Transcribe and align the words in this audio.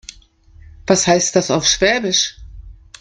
Was 0.87 1.05
heißt 1.05 1.35
das 1.35 1.51
auf 1.51 1.67
Schwäbisch? 1.67 2.39